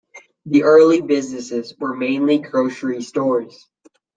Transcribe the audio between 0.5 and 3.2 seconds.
early businesses were mainly grocery